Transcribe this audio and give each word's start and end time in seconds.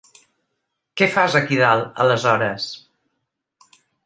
Què 1.01 1.07
fas 1.17 1.37
aquí 1.41 1.59
dalt, 1.61 1.93
aleshores? 2.07 2.67